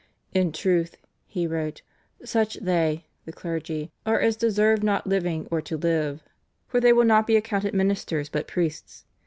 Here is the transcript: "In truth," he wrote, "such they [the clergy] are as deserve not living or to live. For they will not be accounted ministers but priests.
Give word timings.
"In 0.33 0.51
truth," 0.51 0.97
he 1.27 1.45
wrote, 1.45 1.83
"such 2.25 2.55
they 2.55 3.05
[the 3.25 3.31
clergy] 3.31 3.91
are 4.03 4.19
as 4.19 4.35
deserve 4.35 4.81
not 4.81 5.05
living 5.05 5.47
or 5.51 5.61
to 5.61 5.77
live. 5.77 6.23
For 6.67 6.79
they 6.79 6.91
will 6.91 7.05
not 7.05 7.27
be 7.27 7.35
accounted 7.35 7.75
ministers 7.75 8.27
but 8.27 8.47
priests. 8.47 9.05